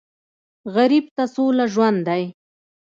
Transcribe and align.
غریب 0.75 1.05
ته 1.15 1.23
سوله 1.33 1.65
ژوند 1.73 1.99
دی 2.07 2.23